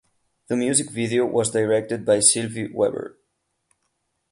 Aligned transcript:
The 0.47 0.57
music 0.57 0.89
video 0.89 1.27
was 1.27 1.51
directed 1.51 2.05
by 2.05 2.21
Sylvie 2.21 2.71
Weber. 2.73 3.19